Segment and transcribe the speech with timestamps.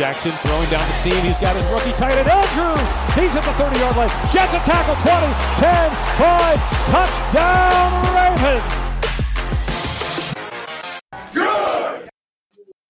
[0.00, 1.20] Jackson throwing down the seam.
[1.20, 2.80] He's got his rookie tight end Andrews.
[3.14, 4.08] He's at the 30 yard line.
[4.32, 5.28] Jets a tackle 20,
[5.60, 6.56] 10, 5.
[6.88, 8.64] Touchdown Ravens.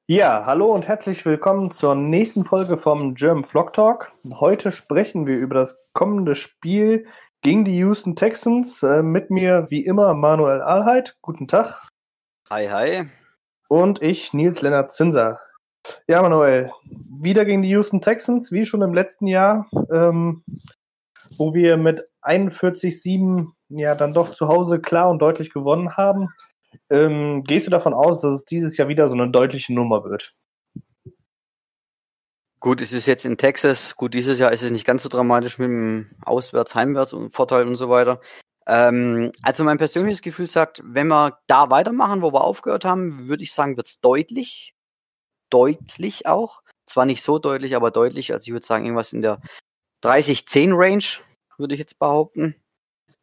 [0.06, 4.12] Ja, hallo und herzlich willkommen zur nächsten Folge vom German Flock Talk.
[4.38, 7.08] Heute sprechen wir über das kommende Spiel
[7.42, 8.84] gegen die Houston Texans.
[8.84, 11.16] Äh, mit mir wie immer Manuel Alheit.
[11.22, 11.88] Guten Tag.
[12.50, 13.10] Hi, hi.
[13.68, 15.40] Und ich, Nils Lennart Zinser.
[16.08, 16.72] Ja, Manuel,
[17.20, 20.44] wieder gegen die Houston Texans, wie schon im letzten Jahr, ähm,
[21.38, 26.28] wo wir mit 41-7 ja dann doch zu Hause klar und deutlich gewonnen haben.
[26.88, 30.30] Ähm, gehst du davon aus, dass es dieses Jahr wieder so eine deutliche Nummer wird?
[32.60, 33.96] Gut, es ist jetzt in Texas.
[33.96, 37.66] Gut, dieses Jahr ist es nicht ganz so dramatisch mit dem Auswärts, Heimwärts und Vorteil
[37.66, 38.20] und so weiter.
[38.66, 43.42] Ähm, also mein persönliches Gefühl sagt, wenn wir da weitermachen, wo wir aufgehört haben, würde
[43.42, 44.74] ich sagen, wird es deutlich
[45.50, 46.62] deutlich auch.
[46.86, 48.32] Zwar nicht so deutlich, aber deutlich.
[48.32, 49.40] Also ich würde sagen, irgendwas in der
[50.02, 51.04] 30-10 Range,
[51.58, 52.56] würde ich jetzt behaupten.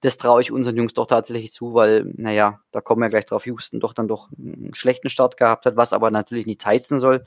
[0.01, 3.45] Das traue ich unseren Jungs doch tatsächlich zu, weil, naja, da kommen wir gleich drauf,
[3.45, 7.23] Houston doch dann doch einen schlechten Start gehabt hat, was aber natürlich nicht heizen soll.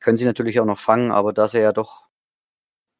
[0.00, 2.06] Können sie natürlich auch noch fangen, aber da sie ja doch,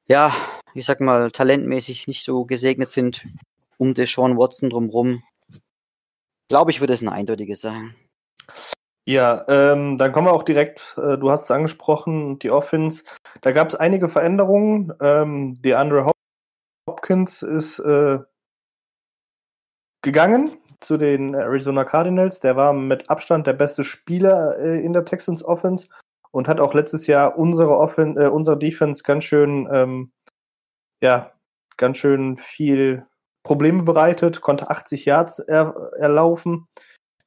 [0.06, 0.34] ja,
[0.74, 3.26] ich sag mal, talentmäßig nicht so gesegnet sind,
[3.78, 5.22] um Deshaun Watson drumrum,
[6.48, 7.94] glaube ich, wird es ein eindeutiges sein.
[9.06, 13.04] Ja, ähm, dann kommen wir auch direkt, äh, du hast es angesprochen, die Offense.
[13.40, 14.92] Da gab es einige Veränderungen.
[15.00, 16.12] Ähm, der Andre
[16.88, 18.18] Hopkins ist äh,
[20.02, 22.40] gegangen zu den Arizona Cardinals.
[22.40, 25.88] Der war mit Abstand der beste Spieler äh, in der Texans Offense
[26.30, 30.12] und hat auch letztes Jahr unsere, Offen äh, unsere Defense ganz schön, ähm,
[31.02, 31.32] ja,
[31.76, 33.06] ganz schön viel
[33.42, 36.68] Probleme bereitet, konnte 80 Yards er erlaufen.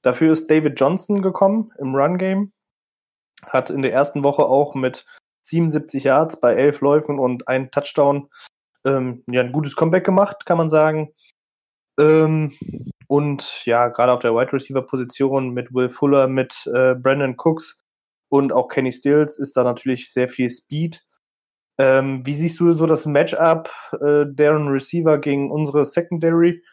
[0.04, 2.52] Dafür ist David Johnson gekommen im Run-Game.
[3.44, 5.06] Hat in der ersten Woche auch mit
[5.42, 8.30] 77 Yards bei 11 Läufen und einem Touchdown
[8.86, 11.14] ähm, ja, ein gutes Comeback gemacht, kann man sagen.
[12.00, 12.54] Ähm,
[13.08, 17.78] und ja, gerade auf der Wide Receiver Position mit Will Fuller, mit äh, Brandon Cooks
[18.30, 21.06] und auch Kenny Stills ist da natürlich sehr viel Speed.
[21.80, 26.64] Ähm, wie siehst du so das Matchup äh, deren Receiver gegen unsere Secondary?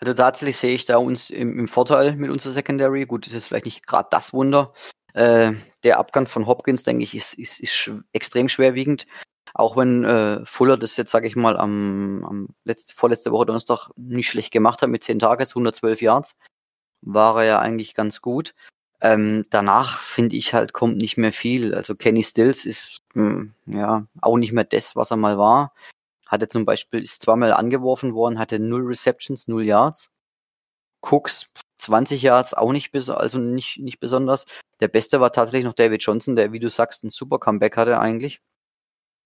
[0.00, 3.04] Also tatsächlich sehe ich da uns im, im Vorteil mit unserer Secondary.
[3.04, 4.72] Gut, ist vielleicht nicht gerade das Wunder.
[5.12, 5.52] Äh,
[5.84, 9.06] der Abgang von Hopkins, denke ich, ist, ist, ist sch extrem schwerwiegend.
[9.52, 13.90] Auch wenn äh, Fuller das jetzt, sage ich mal, am, am letzte, vorletzte Woche Donnerstag
[13.96, 16.36] nicht schlecht gemacht hat mit 10 Tages, 112 Yards,
[17.02, 18.54] war er ja eigentlich ganz gut.
[19.02, 21.74] Ähm, danach finde ich halt, kommt nicht mehr viel.
[21.74, 25.72] Also Kenny Stills ist mh, hm, ja auch nicht mehr das, was er mal war.
[26.30, 30.10] Hatte zum Beispiel, ist zweimal angeworfen worden, hatte null Receptions, null Yards.
[31.00, 34.46] Cooks 20 Yards auch nicht, also nicht, nicht besonders.
[34.78, 37.98] Der Beste war tatsächlich noch David Johnson, der, wie du sagst, ein super Comeback hatte
[37.98, 38.40] eigentlich.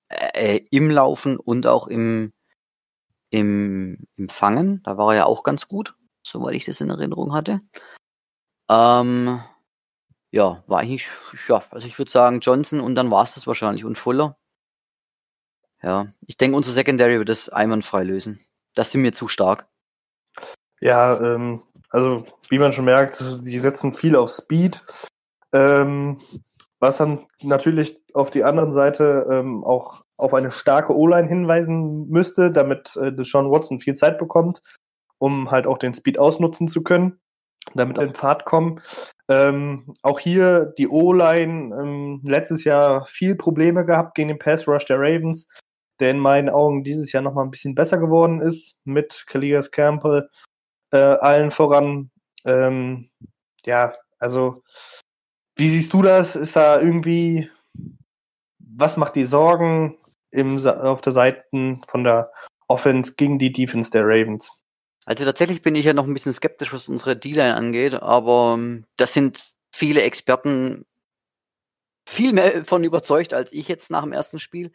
[0.08, 2.32] Äh, Im Laufen und auch im,
[3.30, 4.82] im, im Fangen.
[4.84, 7.60] Da war er ja auch ganz gut, soweit ich das in Erinnerung hatte.
[8.70, 9.42] Ähm,
[10.30, 11.08] ja, war eigentlich,
[11.48, 14.38] ja, also ich würde sagen Johnson und dann war es das wahrscheinlich und Fuller.
[15.84, 18.40] Ja, ich denke, unsere Secondary wird das einwandfrei lösen.
[18.74, 19.68] Das sind mir zu stark.
[20.80, 24.82] Ja, ähm, also wie man schon merkt, die setzen viel auf Speed.
[25.52, 26.18] Ähm,
[26.80, 32.50] was dann natürlich auf die anderen Seite ähm, auch auf eine starke O-Line hinweisen müsste,
[32.50, 34.62] damit äh, Deshaun Watson viel Zeit bekommt,
[35.18, 37.20] um halt auch den Speed ausnutzen zu können,
[37.74, 38.80] damit er in Fahrt kommen.
[39.28, 44.86] Ähm, auch hier die O-Line ähm, letztes Jahr viel Probleme gehabt gegen den Pass Rush
[44.86, 45.46] der Ravens
[46.00, 50.28] der in meinen Augen dieses Jahr nochmal ein bisschen besser geworden ist, mit Kalias Campbell
[50.92, 52.10] äh, allen voran.
[52.44, 53.10] Ähm,
[53.64, 54.62] ja, also,
[55.56, 56.36] wie siehst du das?
[56.36, 57.50] Ist da irgendwie,
[58.58, 59.96] was macht die Sorgen
[60.30, 61.44] im, auf der Seite
[61.86, 62.30] von der
[62.68, 64.62] Offense gegen die Defense der Ravens?
[65.06, 68.86] Also tatsächlich bin ich ja noch ein bisschen skeptisch, was unsere D-Line angeht, aber ähm,
[68.96, 70.86] das sind viele Experten
[72.08, 74.72] viel mehr von überzeugt als ich jetzt nach dem ersten Spiel.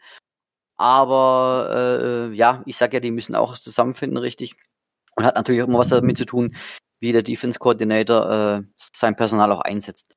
[0.80, 4.56] Aber äh, ja, ich sage ja, die müssen auch zusammenfinden, richtig.
[5.14, 6.56] Und hat natürlich auch immer was damit zu tun,
[7.00, 10.14] wie der Defense Coordinator äh, sein Personal auch einsetzt.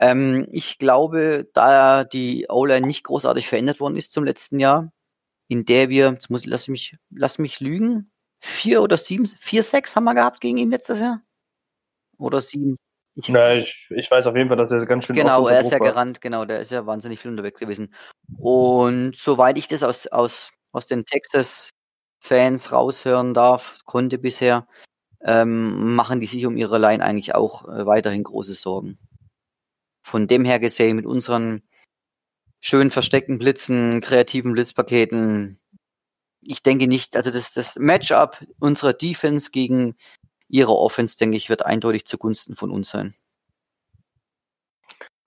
[0.00, 4.90] Ähm, ich glaube, da die O-Line nicht großartig verändert worden ist zum letzten Jahr,
[5.48, 8.10] in der wir, jetzt muss lass mich, lass mich lügen,
[8.40, 11.22] vier oder sieben, vier, sechs haben wir gehabt gegen ihn letztes Jahr.
[12.18, 12.76] Oder sieben.
[13.18, 15.70] Ich, Na, ich, ich weiß auf jeden Fall, dass er ganz schön Genau, er ist
[15.70, 17.94] ja gerannt, genau, der ist ja wahnsinnig viel unterwegs gewesen.
[18.36, 24.66] Und soweit ich das aus, aus, aus den Texas-Fans raushören darf, konnte bisher,
[25.24, 28.98] ähm, machen die sich um ihre Line eigentlich auch äh, weiterhin große Sorgen.
[30.02, 31.62] Von dem her gesehen, mit unseren
[32.60, 35.58] schön versteckten Blitzen, kreativen Blitzpaketen,
[36.42, 39.96] ich denke nicht, also das, das Matchup unserer Defense gegen
[40.48, 43.14] ihre Offense, denke ich, wird eindeutig zugunsten von uns sein.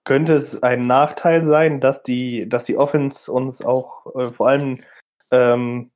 [0.05, 4.79] Könnte es ein Nachteil sein, dass die, dass die Offense uns auch äh, vor allem
[5.31, 5.91] ähm,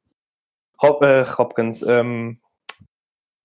[0.81, 2.39] Hop, äh, Hopkins, ähm,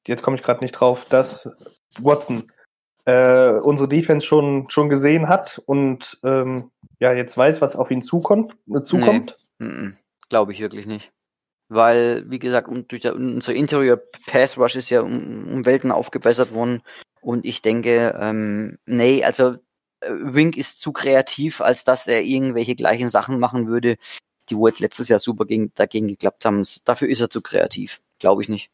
[0.07, 2.51] jetzt komme ich gerade nicht drauf, dass Watson
[3.07, 8.03] äh, unsere Defense schon, schon gesehen hat und ähm, ja, jetzt weiß, was auf ihn
[8.03, 8.57] zukommt?
[8.69, 9.37] Äh, zukommt?
[9.59, 9.93] Nee,
[10.29, 11.13] Glaube ich wirklich nicht
[11.69, 16.53] weil, wie gesagt, durch der, unser Interior Pass Rush ist ja um, um Welten aufgebessert
[16.53, 16.83] worden.
[17.21, 19.57] Und ich denke, ähm, nee, also
[20.01, 23.97] äh, Wink ist zu kreativ, als dass er irgendwelche gleichen Sachen machen würde,
[24.49, 26.67] die wo jetzt letztes Jahr super gegen, dagegen geklappt haben.
[26.85, 28.01] Dafür ist er zu kreativ.
[28.19, 28.71] Glaube ich nicht.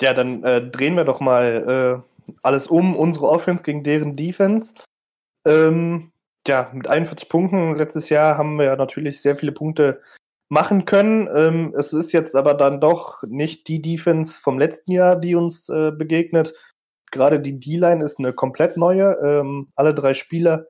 [0.00, 4.74] Ja, dann äh, drehen wir doch mal äh, alles um, unsere Offense gegen deren Defense.
[5.44, 6.10] Ähm,
[6.46, 10.00] ja, mit 41 Punkten letztes Jahr haben wir ja natürlich sehr viele Punkte
[10.48, 11.28] machen können.
[11.34, 15.68] Ähm, es ist jetzt aber dann doch nicht die Defense vom letzten Jahr, die uns
[15.68, 16.52] äh, begegnet.
[17.10, 19.16] Gerade die D-Line ist eine komplett neue.
[19.22, 20.66] Ähm, alle drei Spieler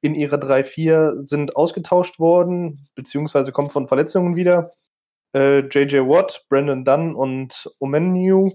[0.00, 4.68] in ihrer 3-4 sind ausgetauscht worden, beziehungsweise kommen von Verletzungen wieder.
[5.34, 8.50] Äh, JJ Watt, Brandon Dunn und Omenu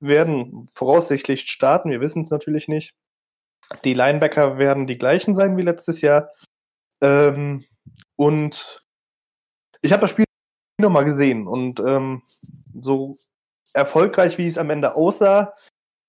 [0.00, 1.90] werden voraussichtlich starten.
[1.90, 2.94] Wir wissen es natürlich nicht.
[3.84, 6.30] Die Linebacker werden die gleichen sein wie letztes Jahr.
[7.00, 7.64] Ähm,
[8.16, 8.80] und
[9.82, 10.24] ich habe das Spiel
[10.80, 12.22] nochmal gesehen und ähm,
[12.74, 13.14] so
[13.72, 15.54] erfolgreich, wie es am Ende aussah,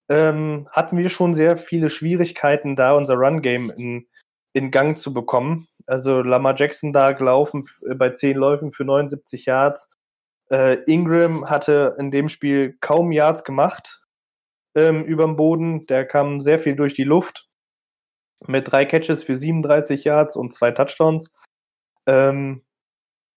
[0.09, 4.07] ähm, hatten wir schon sehr viele Schwierigkeiten, da unser Run-Game in,
[4.53, 5.67] in Gang zu bekommen.
[5.87, 7.65] Also Lamar Jackson da gelaufen
[7.95, 9.89] bei 10 Läufen für 79 Yards.
[10.51, 14.04] Äh, Ingram hatte in dem Spiel kaum Yards gemacht
[14.75, 15.85] ähm, über dem Boden.
[15.87, 17.47] Der kam sehr viel durch die Luft
[18.47, 21.29] mit drei Catches für 37 Yards und zwei Touchdowns.
[22.07, 22.63] Ähm,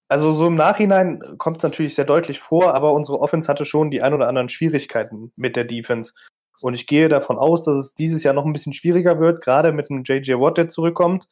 [0.09, 3.91] also so im Nachhinein kommt es natürlich sehr deutlich vor, aber unsere Offense hatte schon
[3.91, 6.13] die ein oder anderen Schwierigkeiten mit der Defense.
[6.61, 9.73] Und ich gehe davon aus, dass es dieses Jahr noch ein bisschen schwieriger wird, gerade
[9.73, 11.29] mit einem JJ Watt, der zurückkommt,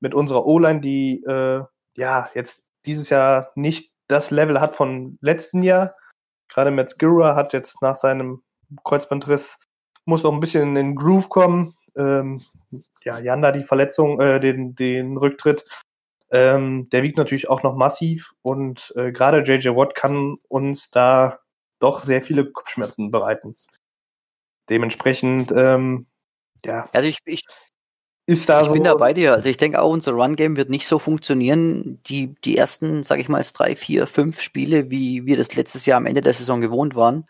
[0.00, 1.62] mit unserer O-Line, die äh,
[1.96, 5.94] ja jetzt dieses Jahr nicht das Level hat von letzten Jahr.
[6.48, 8.42] Gerade Matt Skirra hat jetzt nach seinem
[8.84, 9.58] Kreuzbandriss
[10.04, 11.74] muss noch ein bisschen in den Groove kommen.
[11.96, 12.40] Ähm,
[13.04, 15.64] ja, Janda die Verletzung, äh, den, den Rücktritt,
[16.30, 21.40] ähm, der wiegt natürlich auch noch massiv und äh, gerade JJ Watt kann uns da
[21.78, 23.54] doch sehr viele Kopfschmerzen bereiten.
[24.68, 26.06] Dementsprechend, ähm,
[26.64, 26.88] ja.
[26.92, 27.44] Also ich, ich,
[28.26, 29.32] ist da ich so bin da bei dir.
[29.32, 32.02] Also ich denke auch, unser Run-Game wird nicht so funktionieren.
[32.06, 35.96] Die, die ersten, sage ich mal, drei, vier, fünf Spiele, wie wir das letztes Jahr
[35.96, 37.26] am Ende der Saison gewohnt waren,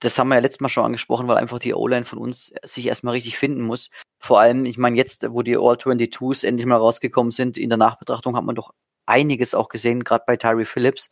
[0.00, 2.86] das haben wir ja letztes Mal schon angesprochen, weil einfach die O-Line von uns sich
[2.86, 3.90] erstmal richtig finden muss.
[4.20, 8.36] Vor allem, ich meine, jetzt, wo die All-22s endlich mal rausgekommen sind, in der Nachbetrachtung
[8.36, 8.72] hat man doch
[9.06, 11.10] einiges auch gesehen, gerade bei Tyree Phillips.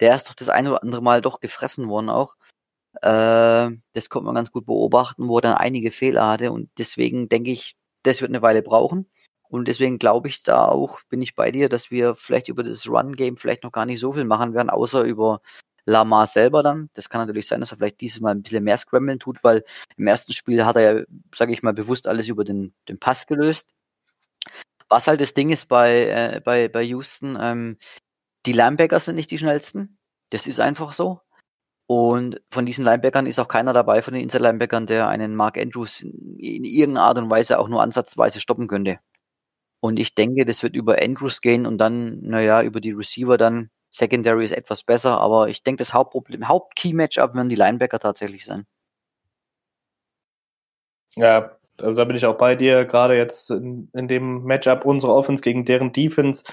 [0.00, 2.36] Der ist doch das eine oder andere Mal doch gefressen worden auch.
[3.02, 7.28] Äh, das konnte man ganz gut beobachten, wo er dann einige Fehler hatte und deswegen
[7.28, 9.10] denke ich, das wird eine Weile brauchen.
[9.48, 12.88] Und deswegen glaube ich da auch, bin ich bei dir, dass wir vielleicht über das
[12.88, 15.40] Run-Game vielleicht noch gar nicht so viel machen werden, außer über
[15.86, 16.90] Lamar selber dann.
[16.94, 19.64] Das kann natürlich sein, dass er vielleicht dieses Mal ein bisschen mehr Scramblen tut, weil
[19.96, 23.26] im ersten Spiel hat er ja, sage ich mal, bewusst alles über den, den Pass
[23.26, 23.72] gelöst.
[24.88, 27.78] Was halt das Ding ist bei, äh, bei, bei Houston, ähm,
[28.46, 29.98] die Linebacker sind nicht die schnellsten.
[30.30, 31.20] Das ist einfach so.
[31.88, 36.02] Und von diesen Linebackern ist auch keiner dabei, von den Inside-Linebackern, der einen Mark Andrews
[36.02, 38.98] in irgendeiner Art und Weise auch nur ansatzweise stoppen könnte.
[39.80, 43.70] Und ich denke, das wird über Andrews gehen und dann, naja, über die Receiver dann
[43.96, 48.66] Secondary ist etwas besser, aber ich denke, das Hauptproblem, Haupt-Key-Matchup werden die Linebacker tatsächlich sein.
[51.16, 52.84] Ja, also da bin ich auch bei dir.
[52.84, 56.44] Gerade jetzt in, in dem Matchup unserer Offense gegen deren Defense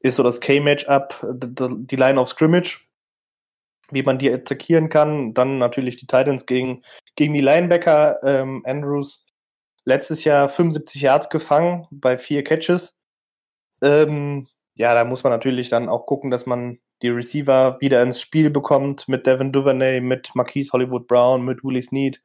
[0.00, 2.78] ist so das K-Matchup, die Line of Scrimmage,
[3.90, 5.34] wie man die attackieren kann.
[5.34, 6.82] Dann natürlich die Titans gegen,
[7.16, 8.20] gegen die Linebacker.
[8.22, 9.26] Ähm, Andrews
[9.84, 12.94] letztes Jahr 75 Yards gefangen bei vier Catches.
[13.82, 18.20] Ähm, ja, da muss man natürlich dann auch gucken, dass man die Receiver wieder ins
[18.20, 22.22] Spiel bekommt mit Devin Duvernay, mit Marquise Hollywood Brown, mit Willie Snead,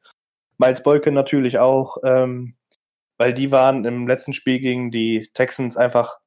[0.58, 1.96] Miles Boykin natürlich auch.
[2.04, 2.54] Ähm,
[3.18, 6.18] weil die waren im letzten Spiel gegen die Texans einfach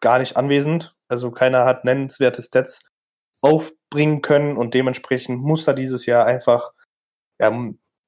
[0.00, 0.94] gar nicht anwesend.
[1.08, 2.80] Also keiner hat nennenswerte Stats
[3.40, 6.72] aufbringen können und dementsprechend muss da dieses Jahr einfach,
[7.38, 7.50] ja,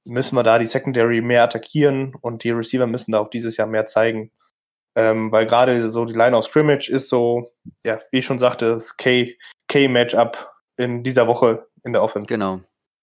[0.06, 3.66] müssen wir da die Secondary mehr attackieren und die Receiver müssen da auch dieses Jahr
[3.66, 4.30] mehr zeigen.
[4.96, 7.50] Ähm, weil gerade so die Line of Scrimmage ist so,
[7.82, 10.38] ja, wie ich schon sagte, das K-Matchup
[10.76, 12.28] in dieser Woche in der Offense.
[12.28, 12.60] Genau.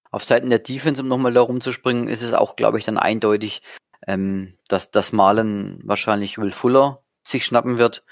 [0.10, 3.62] Auf Seiten der Defense, um nochmal da rumzuspringen, ist es auch, glaube ich, dann eindeutig,
[4.08, 8.04] ähm, dass das Malen wahrscheinlich Will Fuller sich schnappen wird.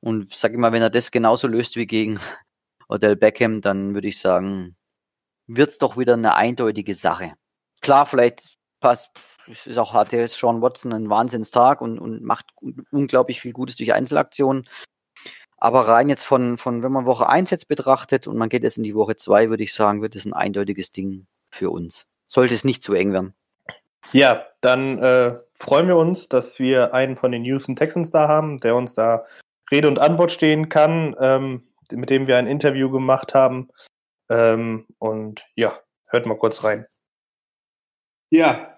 [0.00, 2.20] Und sag ich mal, wenn er das genauso löst wie gegen
[2.88, 4.76] Odell Beckham, dann würde ich sagen,
[5.46, 7.32] wird's doch wieder eine eindeutige Sache.
[7.80, 9.10] Klar, vielleicht passt,
[9.48, 12.46] ist auch hatte jetzt Sean Watson einen Wahnsinnstag und, und macht
[12.90, 14.68] unglaublich viel Gutes durch Einzelaktionen.
[15.56, 18.78] Aber rein jetzt von, von, wenn man Woche 1 jetzt betrachtet und man geht jetzt
[18.78, 22.06] in die Woche 2, würde ich sagen, wird es ein eindeutiges Ding für uns.
[22.26, 23.34] Sollte es nicht zu eng werden.
[24.12, 28.58] Ja, dann äh, freuen wir uns, dass wir einen von den Houston Texans da haben,
[28.58, 29.26] der uns da
[29.70, 33.68] Rede und Antwort stehen kann, ähm, mit dem wir ein Interview gemacht haben.
[34.30, 35.72] Ähm, und ja,
[36.10, 36.86] hört mal kurz rein.
[38.30, 38.77] Ja,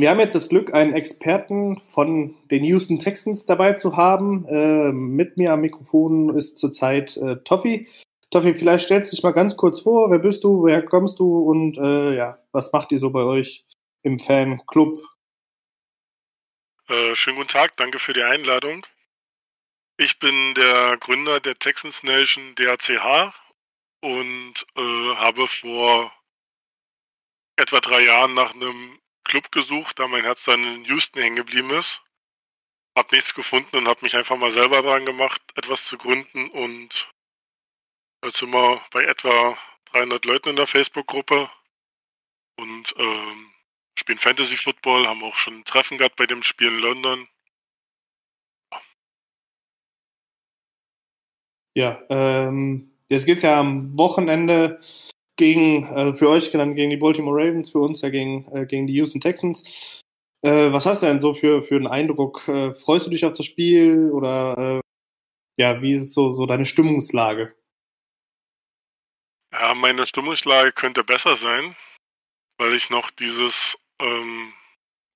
[0.00, 4.46] wir haben jetzt das Glück, einen Experten von den Houston Texans dabei zu haben.
[4.46, 7.88] Äh, mit mir am Mikrofon ist zurzeit äh, Toffi.
[8.30, 10.10] Toffi, vielleicht stellst du dich mal ganz kurz vor.
[10.10, 10.62] Wer bist du?
[10.62, 11.38] Woher kommst du?
[11.38, 13.64] Und äh, ja, was macht ihr so bei euch
[14.02, 15.00] im Fanclub?
[16.88, 18.86] Äh, schönen guten Tag, danke für die Einladung.
[19.98, 23.34] Ich bin der Gründer der Texans Nation DACH
[24.00, 26.12] und äh, habe vor
[27.56, 28.98] etwa drei Jahren nach einem
[29.28, 32.02] Club gesucht, da mein Herz dann in Houston hängen geblieben ist.
[32.96, 37.08] Hab nichts gefunden und habe mich einfach mal selber dran gemacht, etwas zu gründen und
[38.24, 39.56] jetzt sind wir bei etwa
[39.92, 41.48] 300 Leuten in der Facebook-Gruppe
[42.56, 43.52] und ähm,
[43.96, 47.28] spielen Fantasy Football, haben auch schon ein Treffen gehabt bei dem Spiel in London.
[51.76, 54.80] Ja, ähm, jetzt geht's ja am Wochenende
[55.38, 58.86] gegen, äh, für euch dann gegen die Baltimore Ravens, für uns ja gegen, äh, gegen
[58.86, 60.02] die Houston Texans.
[60.42, 62.46] Äh, was hast du denn so für, für einen Eindruck?
[62.48, 64.80] Äh, freust du dich auf das Spiel oder äh,
[65.56, 67.56] ja, wie ist so, so deine Stimmungslage?
[69.52, 71.74] Ja, meine Stimmungslage könnte besser sein,
[72.58, 74.52] weil ich noch dieses ähm,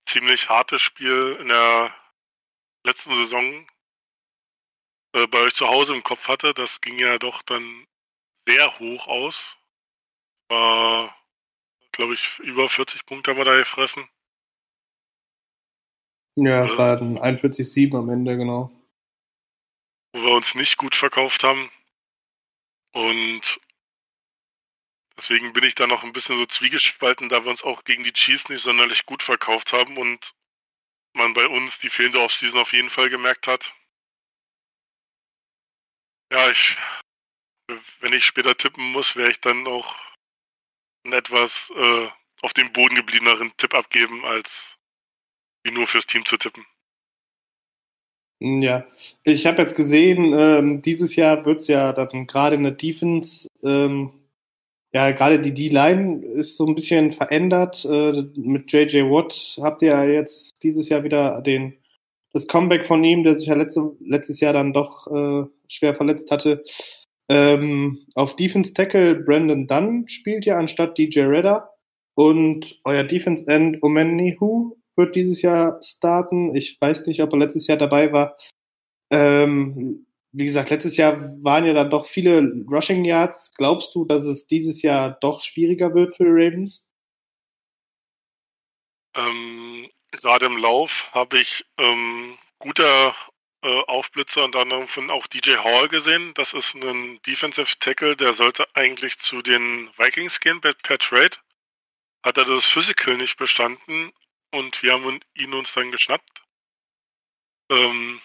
[0.09, 1.95] ziemlich harte Spiel in der
[2.85, 3.67] letzten Saison
[5.15, 6.55] äh, bei euch zu Hause im Kopf hatte.
[6.55, 7.87] Das ging ja doch dann
[8.49, 9.57] sehr hoch aus
[10.53, 11.17] war,
[11.93, 14.07] glaube ich, über 40 Punkte haben wir da gefressen.
[16.37, 18.71] Ja, es äh, war dann 41,7 am Ende, genau.
[20.13, 21.71] Wo wir uns nicht gut verkauft haben.
[22.95, 23.61] Und
[25.17, 28.13] deswegen bin ich da noch ein bisschen so zwiegespalten, da wir uns auch gegen die
[28.13, 30.35] Chiefs nicht sonderlich gut verkauft haben und
[31.15, 33.75] man bei uns die fehlende Offseason auf jeden Fall gemerkt hat.
[36.31, 36.77] Ja, ich,
[38.01, 40.12] wenn ich später tippen muss, wäre ich dann auch
[41.05, 42.09] einen etwas äh,
[42.43, 44.77] auf dem Boden gebliebeneren Tipp abgeben, als
[45.65, 46.65] wie nur fürs Team zu tippen.
[48.41, 48.85] Ja,
[49.23, 53.47] ich habe jetzt gesehen, ähm, dieses Jahr wird es ja dann gerade in der Defense,
[53.63, 54.13] ähm,
[54.93, 57.85] ja, gerade die D-Line ist so ein bisschen verändert.
[57.85, 61.79] Äh, mit JJ Watt habt ihr ja jetzt dieses Jahr wieder den,
[62.33, 66.31] das Comeback von ihm, der sich ja letzte, letztes Jahr dann doch äh, schwer verletzt
[66.31, 66.65] hatte.
[67.29, 71.71] Ähm, auf Defense Tackle Brandon Dunn spielt ja anstatt DJ Redder
[72.15, 76.55] und euer Defense End Omenihu wird dieses Jahr starten.
[76.55, 78.37] Ich weiß nicht, ob er letztes Jahr dabei war.
[79.11, 83.53] Ähm, wie gesagt, letztes Jahr waren ja dann doch viele Rushing Yards.
[83.55, 86.85] Glaubst du, dass es dieses Jahr doch schwieriger wird für die Ravens?
[89.15, 93.13] Ähm, gerade im Lauf habe ich ähm, gute
[93.63, 96.35] äh, Aufblitzer und dann von auch DJ Hall gesehen.
[96.35, 101.37] Das ist ein Defensive Tackle, der sollte eigentlich zu den Vikings gehen per, per Trade.
[102.25, 104.13] Hat er das Physical nicht bestanden
[104.51, 106.43] und wir haben ihn uns dann geschnappt.
[107.71, 108.21] Ähm,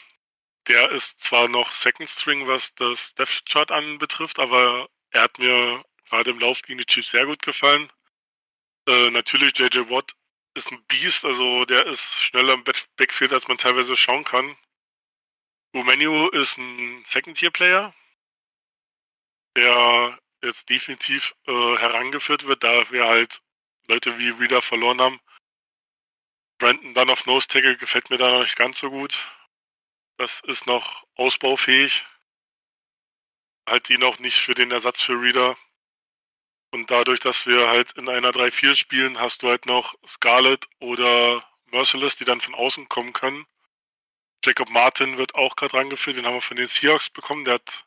[0.67, 5.84] der ist zwar noch Second String, was das Death Chart anbetrifft, aber er hat mir
[6.10, 7.89] gerade im Lauf gegen die Chiefs sehr gut gefallen.
[8.88, 10.13] Äh, natürlich, JJ Watt
[10.56, 12.63] ist ein Beast, also der ist schneller im
[12.98, 14.58] Backfield, als man teilweise schauen kann.
[15.77, 17.93] Umenu ist ein Second-Tier-Player,
[19.55, 23.41] der jetzt definitiv äh, herangeführt wird, da wir halt
[23.88, 25.19] Leute wie Reader verloren haben.
[26.57, 29.15] Brandon dann auf Nose Tackle gefällt mir da noch nicht ganz so gut.
[30.17, 32.05] Das ist noch ausbaufähig.
[33.67, 35.55] Halt ihn auch nicht für den Ersatz für Reader.
[36.72, 41.48] Und dadurch, dass wir halt in einer 3-4 spielen, hast du halt noch Scarlett oder
[41.67, 43.46] Merciless, die dann von außen kommen können.
[44.48, 47.44] Jacob Martin wird auch gerade rangeführt, den haben wir von den Seahawks bekommen.
[47.44, 47.86] Der hat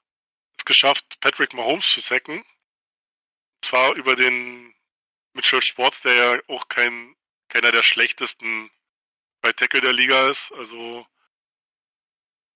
[0.59, 2.45] es geschafft, Patrick Mahomes zu sacken.
[3.62, 4.75] Zwar über den
[5.33, 7.17] Mitchell Sports, der ja auch kein,
[7.49, 8.71] keiner der schlechtesten
[9.40, 10.52] bei Tackle der Liga ist.
[10.52, 11.07] Also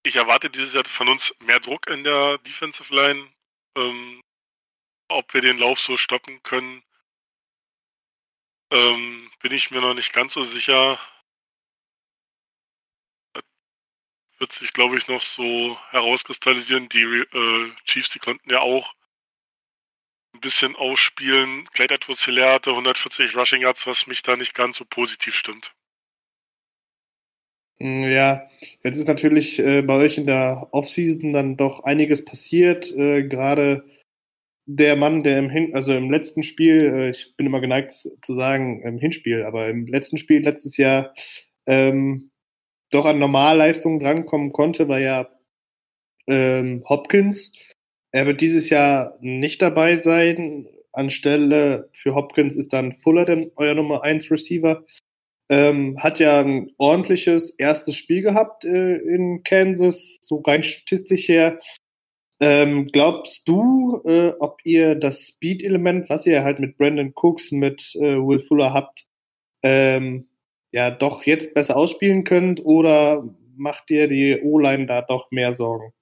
[0.02, 3.32] ich erwarte dieses Jahr von uns mehr Druck in der Defensive Line.
[3.76, 4.22] Ähm,
[5.08, 6.82] ob wir den Lauf so stoppen können,
[8.70, 11.00] ähm, bin ich mir noch nicht ganz so sicher.
[13.32, 13.44] Das
[14.44, 16.90] wird sich, glaube ich, noch so herauskristallisieren.
[16.90, 18.92] Die äh, Chiefs, die konnten ja auch
[20.34, 21.64] ein bisschen ausspielen.
[21.72, 25.74] Clyde Edwards hatte 140 Rushing Yards, was mich da nicht ganz so positiv stimmt.
[27.78, 28.46] Hm, ja,
[28.82, 32.92] jetzt ist natürlich äh, bei euch in der Offseason dann doch einiges passiert.
[32.92, 33.88] Äh, Gerade
[34.66, 38.34] der Mann, der im Hin also im letzten Spiel, äh, ich bin immer geneigt zu
[38.34, 41.14] sagen im Hinspiel, aber im letzten Spiel letztes Jahr
[41.64, 42.30] ähm,
[42.94, 45.28] doch an Normalleistungen drankommen konnte, war ja
[46.26, 47.52] ähm, Hopkins.
[48.12, 50.68] Er wird dieses Jahr nicht dabei sein.
[50.92, 54.84] Anstelle für Hopkins ist dann Fuller denn euer Nummer 1 Receiver.
[55.50, 61.58] Ähm, hat ja ein ordentliches erstes Spiel gehabt äh, in Kansas, so rein statistisch her.
[62.40, 67.94] Ähm, glaubst du, äh, ob ihr das Speed-Element, was ihr halt mit Brandon Cooks, mit
[67.96, 69.04] äh, Will Fuller habt,
[69.62, 70.28] ähm,
[70.74, 73.22] ja doch jetzt besser ausspielen könnt oder
[73.56, 75.94] macht ihr die O-Line da doch mehr Sorgen?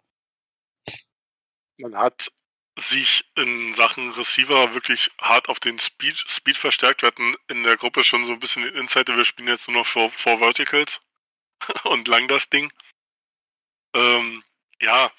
[1.76, 2.32] Man hat
[2.78, 7.02] sich in Sachen Receiver wirklich hart auf den Speed, Speed verstärkt.
[7.02, 9.76] Wir hatten in der Gruppe schon so ein bisschen den Insight, wir spielen jetzt nur
[9.76, 11.02] noch vor, vor Verticals
[11.84, 12.72] und lang das Ding.
[13.94, 14.42] Ähm,
[14.80, 15.12] ja,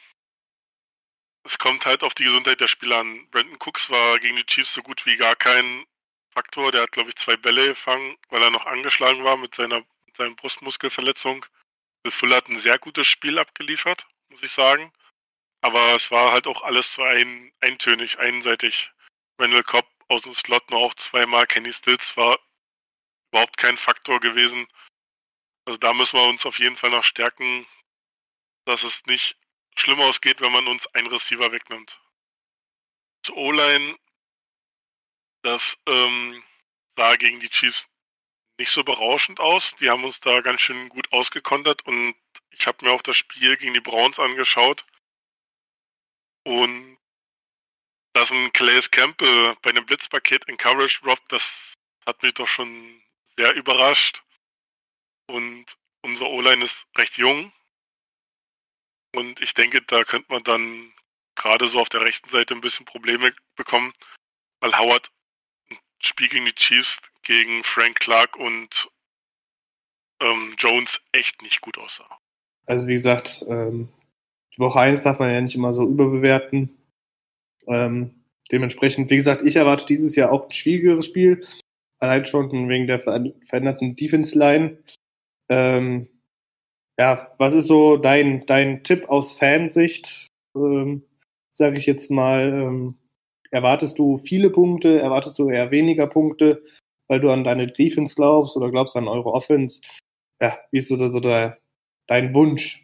[1.44, 3.28] es kommt halt auf die Gesundheit der Spieler an.
[3.30, 5.86] Brandon Cooks war gegen die Chiefs so gut wie gar kein
[6.34, 6.72] Faktor.
[6.72, 10.18] Der hat, glaube ich, zwei Bälle gefangen, weil er noch angeschlagen war mit seiner, mit
[10.18, 11.46] seiner Brustmuskelverletzung.
[12.04, 14.92] Will Fuller hat ein sehr gutes Spiel abgeliefert, muss ich sagen.
[15.62, 18.92] Aber es war halt auch alles so ein, eintönig, einseitig.
[19.40, 21.48] Randall Cobb aus dem Slot nur auch zweimal.
[21.48, 22.40] Kenny Stills war
[23.32, 24.68] überhaupt kein Faktor gewesen.
[25.66, 27.66] Also da müssen wir uns auf jeden Fall noch stärken,
[28.66, 29.38] dass es nicht
[29.76, 32.00] schlimm ausgeht, wenn man uns einen Receiver wegnimmt.
[33.24, 33.98] Zu O-Line,
[35.44, 36.44] das ähm,
[36.98, 37.88] sah gegen die Chiefs
[38.60, 39.76] nicht so berauschend aus.
[39.76, 42.16] Die haben uns da ganz schön gut ausgekontert und
[42.52, 44.86] ich habe mir auch das Spiel gegen die Browns angeschaut.
[46.46, 46.98] Und
[48.14, 51.74] dass ein Calais Campbell bei einem Blitzpaket in Coverage droppt, das
[52.06, 53.02] hat mich doch schon
[53.38, 54.24] sehr überrascht.
[55.28, 55.66] Und
[56.04, 57.52] unser O-Line ist recht jung.
[59.16, 60.94] Und ich denke, da könnte man dann
[61.36, 63.92] gerade so auf der rechten Seite ein bisschen Probleme bekommen,
[64.60, 65.12] weil Howard
[66.06, 68.90] Spiel gegen die Chiefs gegen Frank Clark und
[70.22, 72.20] ähm, Jones echt nicht gut aussah.
[72.66, 73.90] Also wie gesagt, ähm,
[74.58, 76.78] Woche 1 darf man ja nicht immer so überbewerten.
[77.68, 81.46] Ähm, dementsprechend, wie gesagt, ich erwarte dieses Jahr auch ein schwierigeres Spiel.
[82.00, 84.78] Allein schon wegen der veränderten Defense-Line.
[85.50, 86.10] Ähm,
[87.00, 90.28] ja, was ist so dein, dein Tipp aus Fansicht?
[90.56, 91.04] Ähm,
[91.56, 92.96] Sage ich jetzt mal, ähm,
[93.54, 96.64] erwartest du viele Punkte, erwartest du eher weniger Punkte,
[97.08, 99.82] weil du an deine Defense glaubst oder glaubst an eure Offense?
[100.42, 101.60] Ja, wie ist so, so der,
[102.08, 102.84] dein Wunsch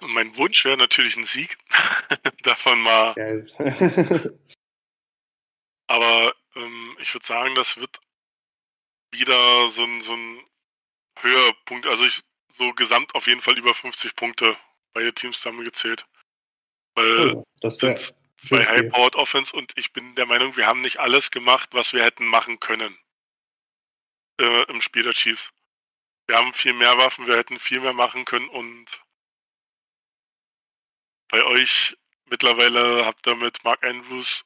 [0.00, 1.58] mein Wunsch wäre natürlich ein Sieg.
[2.42, 3.14] Davon mal.
[5.86, 8.00] Aber ähm, ich würde sagen, das wird
[9.12, 10.40] wieder so ein, so ein
[11.18, 11.86] Höhepunkt.
[11.86, 12.20] Also ich
[12.56, 14.56] so gesamt auf jeden Fall über 50 Punkte.
[14.92, 16.06] Beide Teams haben gezählt.
[16.94, 17.78] Weil oh, das
[18.48, 21.92] sind zwei High-Powered Offense und ich bin der Meinung, wir haben nicht alles gemacht, was
[21.92, 22.96] wir hätten machen können
[24.40, 25.52] äh, im Spiel der Chiefs.
[26.26, 28.86] Wir haben viel mehr Waffen, wir hätten viel mehr machen können und
[31.28, 34.44] bei euch mittlerweile habt ihr mit Mark Andrews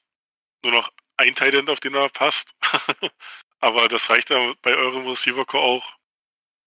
[0.65, 2.55] nur noch ein Tight auf den er passt.
[3.61, 5.99] Aber das reicht ja bei eurem Receiver Core auch.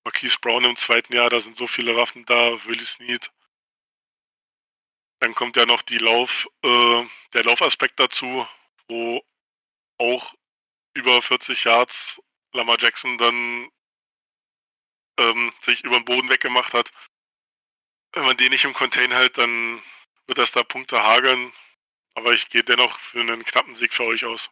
[0.04, 3.32] Marquise Brown im zweiten Jahr, da sind so viele Waffen da, Willie Snead.
[5.22, 8.48] Dann kommt ja noch die Lauf, äh, der Laufaspekt dazu,
[8.88, 9.22] wo
[10.00, 10.34] auch
[10.96, 12.20] über 40 Yards
[12.54, 13.70] Lamar Jackson dann
[15.20, 16.92] ähm, sich über den Boden weggemacht hat.
[18.14, 19.82] Wenn man den nicht im Contain hält, dann
[20.26, 21.54] wird das da Punkte hageln.
[22.16, 24.50] Aber ich gehe dennoch für einen knappen Sieg für euch aus.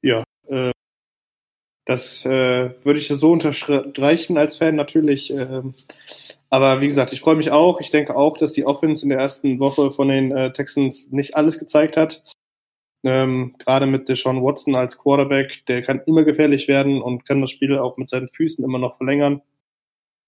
[0.00, 0.72] Ja, äh,
[1.88, 5.32] das äh, würde ich so unterstreichen als Fan natürlich.
[5.32, 5.62] Äh,
[6.50, 7.80] aber wie gesagt, ich freue mich auch.
[7.80, 11.34] Ich denke auch, dass die Offense in der ersten Woche von den äh, Texans nicht
[11.34, 12.22] alles gezeigt hat.
[13.04, 17.52] Ähm, Gerade mit Deshaun Watson als Quarterback, der kann immer gefährlich werden und kann das
[17.52, 19.40] Spiel auch mit seinen Füßen immer noch verlängern.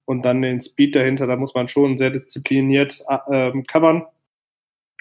[0.06, 4.06] Und dann den Speed dahinter, da muss man schon sehr diszipliniert äh, covern.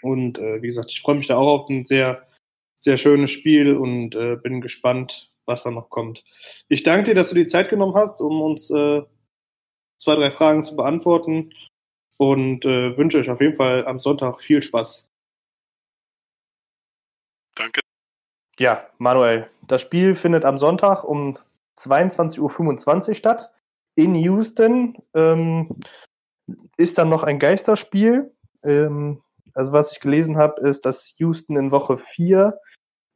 [0.02, 2.28] Und äh, wie gesagt, ich freue mich da auch auf ein sehr,
[2.76, 6.23] sehr schönes Spiel und äh, bin gespannt, was da noch kommt.
[6.69, 9.01] Ich danke dir, dass du die Zeit genommen hast, um uns äh,
[9.97, 11.53] zwei, drei Fragen zu beantworten
[12.17, 15.09] und äh, wünsche euch auf jeden Fall am Sonntag viel Spaß.
[17.55, 17.81] Danke.
[18.57, 21.38] Ja, Manuel, das Spiel findet am Sonntag um
[21.77, 23.53] 22.25 Uhr statt
[23.95, 24.97] in Houston.
[25.13, 25.79] Ähm,
[26.77, 28.33] ist dann noch ein Geisterspiel.
[28.63, 29.21] Ähm,
[29.53, 32.59] also was ich gelesen habe, ist, dass Houston in Woche 4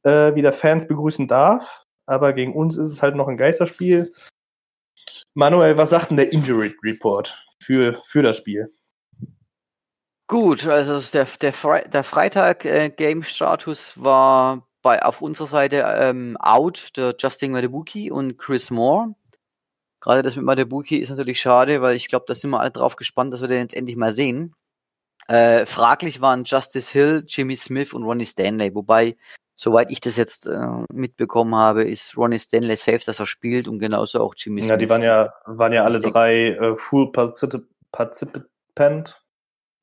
[0.04, 1.83] äh, wieder Fans begrüßen darf.
[2.06, 4.12] Aber gegen uns ist es halt noch ein Geisterspiel.
[5.34, 8.72] Manuel, was sagt denn der Injury Report für, für das Spiel?
[10.28, 16.90] Gut, also der, der, Fre der Freitag-Game-Status äh, war bei, auf unserer Seite ähm, out,
[16.98, 19.16] der Justin Madebuki und Chris Moore.
[20.00, 22.96] Gerade das mit Madebuki ist natürlich schade, weil ich glaube, da sind wir alle drauf
[22.96, 24.56] gespannt, dass wir den jetzt endlich mal sehen.
[25.28, 29.16] Äh, fraglich waren Justice Hill, Jimmy Smith und Ronnie Stanley, wobei,
[29.56, 33.80] soweit ich das jetzt äh, mitbekommen habe, ist Ronnie Stanley safe, dass er spielt und
[33.80, 34.70] genauso auch Jimmy Smith.
[34.70, 39.22] Ja, die waren ja, waren ja alle drei äh, Full Participant,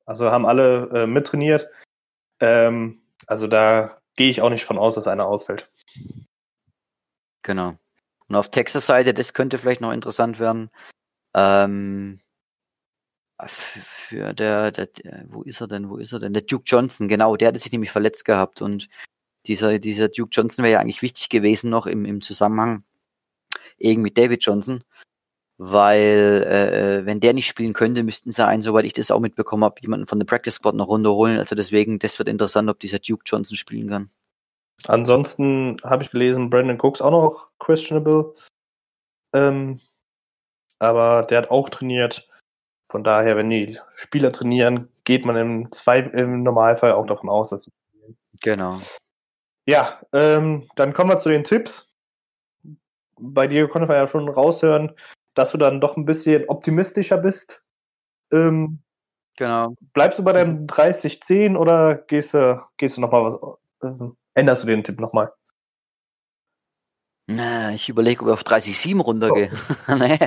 [0.06, 1.68] also haben alle äh, mittrainiert.
[2.40, 5.66] Ähm, also da gehe ich auch nicht von aus, dass einer ausfällt.
[7.42, 7.74] Genau.
[8.28, 10.70] Und auf Texas-Seite, das könnte vielleicht noch interessant werden.
[11.34, 12.20] Ähm,
[13.46, 16.32] für der, der, der, wo ist er denn, wo ist er denn?
[16.32, 18.88] Der Duke Johnson, genau, der hatte sich nämlich verletzt gehabt und
[19.46, 22.84] dieser, dieser Duke Johnson wäre ja eigentlich wichtig gewesen noch im, im Zusammenhang
[23.78, 24.84] eben mit David Johnson,
[25.56, 29.20] weil äh, äh, wenn der nicht spielen könnte, müssten sie einen, soweit ich das auch
[29.20, 31.38] mitbekommen habe, jemanden von der Practice Squad noch runterholen.
[31.38, 34.10] Also deswegen, das wird interessant, ob dieser Duke Johnson spielen kann.
[34.86, 38.32] Ansonsten habe ich gelesen, Brandon Cooks auch noch questionable.
[39.32, 39.80] Ähm,
[40.78, 42.26] aber der hat auch trainiert.
[42.90, 47.50] Von daher, wenn die Spieler trainieren, geht man im, zwei, im Normalfall auch davon aus,
[47.50, 47.72] dass sie
[48.42, 48.80] Genau.
[49.66, 51.88] Ja, ähm, dann kommen wir zu den Tipps.
[53.18, 54.92] Bei dir konnte man ja schon raushören,
[55.34, 57.62] dass du dann doch ein bisschen optimistischer bist.
[58.32, 58.80] Ähm,
[59.36, 59.74] genau.
[59.92, 64.66] Bleibst du bei deinem 30-10 oder gehst du, gehst du nochmal was, äh, änderst du
[64.66, 65.32] den Tipp nochmal?
[67.32, 69.52] Na, ich überlege, ob ich auf 30,7 runtergehe.
[69.86, 69.94] Oh.
[69.94, 70.18] nee.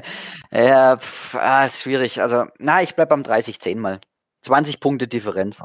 [0.52, 2.22] Ja, pff, ah, ist schwierig.
[2.22, 4.00] Also, na, ich bleib beim 30,10 mal.
[4.41, 5.62] 20 Punkte Differenz.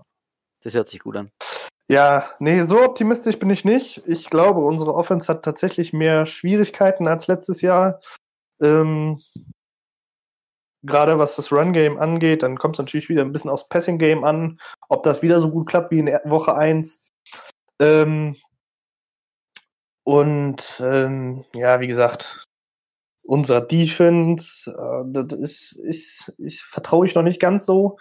[0.62, 1.30] Das hört sich gut an.
[1.90, 4.06] Ja, nee, so optimistisch bin ich nicht.
[4.06, 8.00] Ich glaube, unsere Offense hat tatsächlich mehr Schwierigkeiten als letztes Jahr.
[8.60, 9.18] Ähm,
[10.82, 14.60] Gerade was das Run-Game angeht, dann kommt es natürlich wieder ein bisschen aufs Passing-Game an,
[14.88, 17.08] ob das wieder so gut klappt wie in Woche 1.
[17.80, 18.36] Ähm,
[20.04, 22.44] und ähm, ja, wie gesagt,
[23.24, 27.98] unserer Defense, äh, das ist, ist, ist vertraue ich noch nicht ganz so.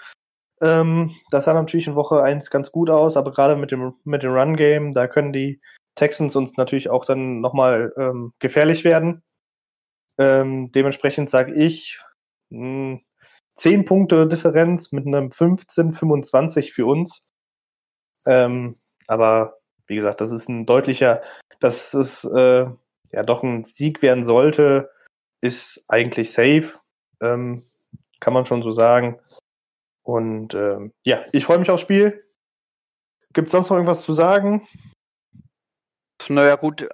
[0.62, 4.24] Ähm, das sah natürlich in Woche 1 ganz gut aus, aber gerade mit dem, mit
[4.24, 5.60] dem Run-Game, da können die
[5.96, 9.22] Texans uns natürlich auch dann nochmal ähm, gefährlich werden.
[10.18, 12.00] Ähm, dementsprechend sage ich
[12.50, 13.02] mh, hm,
[13.52, 17.20] 10 Punkte Differenz mit einem 15-25 für uns.
[18.26, 21.22] Ähm, aber wie gesagt, das ist ein deutlicher
[21.60, 22.66] dass es äh,
[23.12, 24.90] ja doch ein Sieg werden sollte,
[25.42, 26.74] ist eigentlich safe.
[27.22, 27.64] Ähm,
[28.20, 29.20] kann man schon so sagen.
[30.08, 32.22] Und ähm, ja, ich freue mich aufs Spiel.
[33.34, 34.66] Gibt es sonst noch irgendwas zu sagen?
[36.30, 36.88] Naja, gut,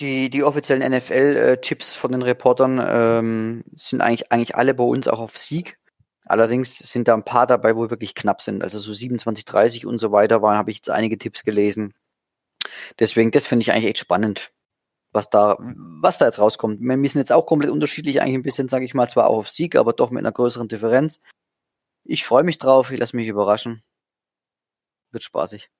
[0.00, 5.20] die, die offiziellen NFL-Tipps von den Reportern ähm, sind eigentlich, eigentlich alle bei uns auch
[5.20, 5.78] auf Sieg.
[6.26, 8.64] Allerdings sind da ein paar dabei, wo wirklich knapp sind.
[8.64, 11.94] Also so 27, 30 und so weiter waren, habe ich jetzt einige Tipps gelesen.
[12.98, 14.50] Deswegen, das finde ich eigentlich echt spannend,
[15.12, 15.56] was da,
[16.02, 16.80] was da jetzt rauskommt.
[16.80, 19.50] Wir sind jetzt auch komplett unterschiedlich, eigentlich ein bisschen, sage ich mal, zwar auch auf
[19.50, 21.20] Sieg, aber doch mit einer größeren Differenz.
[22.08, 23.82] Ich freue mich drauf, ich lasse mich überraschen.
[25.10, 25.70] Wird spaßig.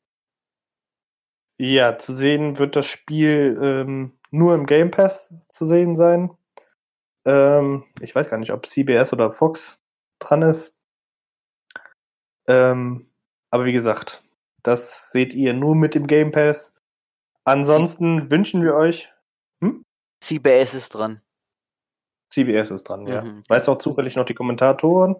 [1.58, 6.36] Ja, zu sehen wird das Spiel ähm, nur im Game Pass zu sehen sein.
[7.24, 9.82] Ähm, ich weiß gar nicht, ob CBS oder Fox
[10.18, 10.74] dran ist.
[12.48, 13.10] Ähm,
[13.50, 14.22] aber wie gesagt,
[14.62, 16.82] das seht ihr nur mit dem Game Pass.
[17.44, 19.12] Ansonsten C wünschen wir euch.
[19.60, 19.84] Hm?
[20.20, 21.22] CBS ist dran.
[22.30, 23.22] CBS ist dran, ja.
[23.22, 23.44] Mhm.
[23.48, 25.16] Weißt du auch zufällig noch die Kommentatoren?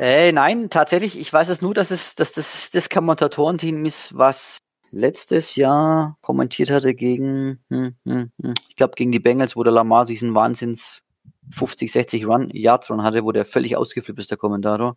[0.00, 4.56] Äh, nein, tatsächlich, ich weiß es nur, dass es dass das, das Kommentatorenteam ist, was
[4.90, 8.54] letztes Jahr kommentiert hatte gegen, hm, hm, hm.
[8.70, 11.02] ich glaube, gegen die Bengals, wo der Lamar diesen Wahnsinns
[11.50, 14.96] 50, 60 Run, Yards Run hatte, wo der völlig ausgeflippt ist, der Kommentator.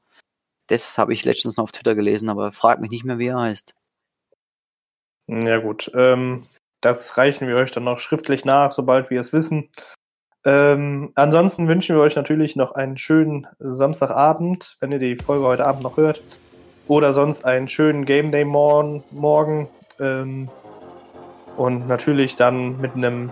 [0.67, 3.41] Das habe ich letztens noch auf Twitter gelesen, aber frag mich nicht mehr, wie er
[3.41, 3.75] heißt.
[5.27, 6.41] Ja gut, ähm,
[6.79, 9.69] das reichen wir euch dann noch schriftlich nach, sobald wir es wissen.
[10.45, 15.65] Ähm, ansonsten wünschen wir euch natürlich noch einen schönen Samstagabend, wenn ihr die Folge heute
[15.65, 16.21] Abend noch hört.
[16.87, 19.03] Oder sonst einen schönen Game Day morgen.
[19.11, 20.49] morgen ähm,
[21.55, 23.31] und natürlich dann mit einem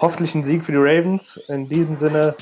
[0.00, 1.38] hoffentlichen Sieg für die Ravens.
[1.48, 2.34] In diesem Sinne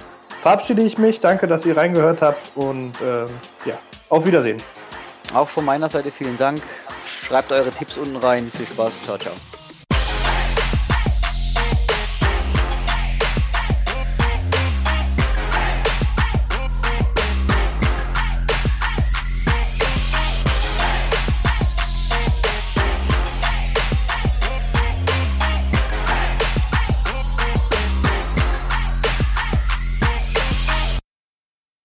[0.43, 1.21] verabschiede ich mich.
[1.21, 3.29] Danke, dass ihr reingehört habt und ähm,
[3.67, 4.59] ja, auf Wiedersehen.
[5.35, 6.63] Auch von meiner Seite vielen Dank.
[7.05, 8.51] Schreibt eure Tipps unten rein.
[8.57, 8.93] Viel Spaß.
[9.03, 9.60] Ciao, ciao.